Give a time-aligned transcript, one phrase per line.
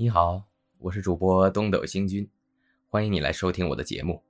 [0.00, 0.40] 你好，
[0.78, 2.24] 我是主播东斗星君，
[2.88, 4.22] 欢迎你来收听我的节目。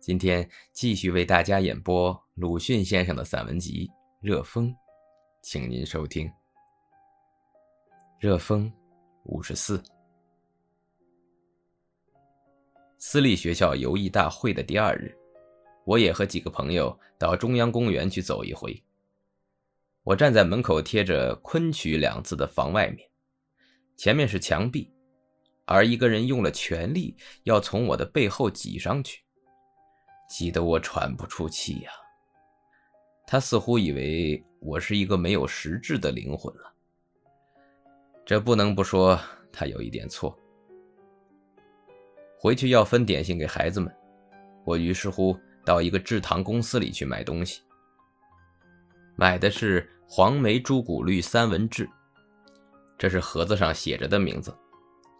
[0.00, 3.86] 今天继续为大家演播鲁迅先生的散文集
[4.22, 4.70] 《热风》，
[5.42, 6.26] 请您收听
[8.18, 8.66] 《热风》
[9.24, 9.82] 五十四。
[12.96, 15.14] 私立学校游艺大会的第二日，
[15.84, 18.82] 我也和几个朋友到中央公园去走一回。
[20.04, 23.06] 我站在门口贴着“昆曲”两字的房外面，
[23.94, 24.90] 前面是墙壁。
[25.64, 29.22] 而一个人用了全力，要从我的背后挤上去，
[30.28, 31.90] 挤得我喘不出气呀。
[33.26, 36.74] 他似乎以为我是一个没有实质的灵魂了。
[38.24, 39.18] 这不能不说
[39.52, 40.36] 他有一点错。
[42.38, 43.94] 回去要分点心给孩子们，
[44.64, 47.62] 我于是乎到一个制糖公司里去买东西。
[49.14, 51.88] 买的是黄梅朱古绿三文治，
[52.98, 54.52] 这是盒子上写着的名字。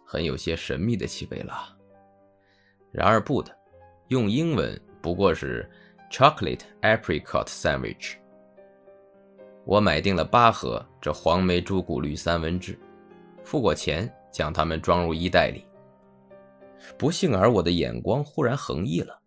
[0.05, 1.53] 很有些神秘的气味了。
[2.91, 3.55] 然而不的，
[4.09, 5.69] 用英文不过是
[6.11, 8.15] chocolate apricot sandwich。
[9.65, 12.77] 我买定了八盒这黄梅朱古绿三文治，
[13.43, 15.65] 付过钱，将它们装入衣袋里。
[16.97, 19.17] 不幸而我的眼光忽然横溢了，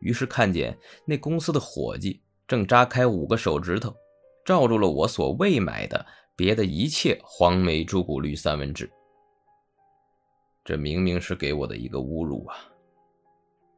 [0.00, 3.94] 于是看见那公司的伙计正扎开五个手指头，
[4.44, 8.90] 罩住了我所未买的别的一切黄梅朱古绿三文治。
[10.64, 12.56] 这明明是给我的一个侮辱啊！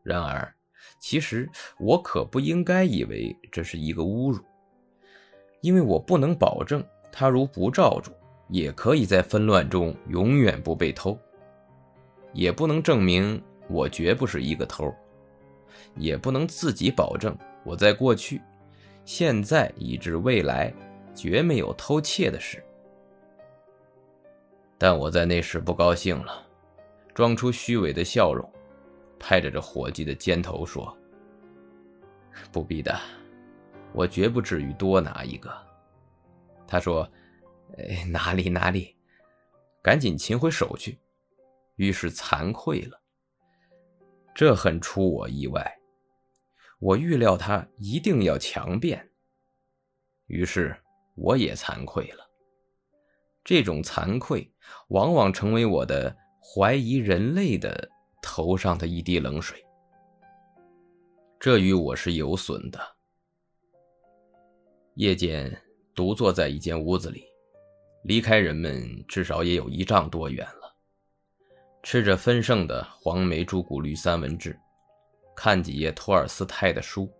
[0.02, 0.54] 然而，
[0.98, 4.38] 其实我可不应该以为这是一个侮辱，
[5.62, 8.12] 因为我不能保证他如不罩住，
[8.48, 11.18] 也可以在纷乱中永远不被偷；
[12.34, 14.94] 也不能证明我绝不是一个偷；
[15.96, 18.42] 也不能自己保证我在过去、
[19.06, 20.70] 现在以至未来
[21.14, 22.62] 绝没有偷窃的事。
[24.77, 26.42] 但我在那时不高兴了。
[27.15, 28.53] 装出虚伪的笑容，
[29.20, 30.95] 拍着这伙计的肩头说
[32.51, 32.98] ：“不必的，
[33.92, 35.57] 我绝不至于多拿一个。”
[36.67, 37.08] 他说
[37.79, 38.97] ：“哎，哪里哪里，
[39.80, 40.98] 赶紧擒回手去。”
[41.77, 43.01] 于是惭愧了。
[44.35, 45.79] 这很出我意外，
[46.80, 49.08] 我预料他一定要强辩，
[50.27, 50.77] 于是
[51.14, 52.29] 我也惭愧了。
[53.45, 54.53] 这种惭愧
[54.89, 56.17] 往往成为我的。
[56.46, 57.90] 怀疑人类的
[58.20, 59.64] 头上的一滴冷水，
[61.40, 62.78] 这与我是有损的。
[64.96, 65.50] 夜间
[65.94, 67.24] 独坐在一间屋子里，
[68.02, 70.77] 离开人们至少也有一丈多远了。
[71.82, 74.56] 吃着丰盛的黄梅猪骨绿三文治，
[75.34, 77.11] 看几页托尔斯泰的书，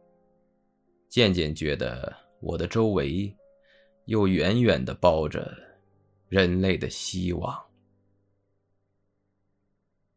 [1.09, 3.35] 渐渐觉得我的周围
[4.05, 5.51] 又远远的包着
[6.29, 7.59] 人类的希望。